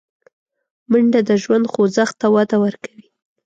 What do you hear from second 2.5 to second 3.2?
ورکوي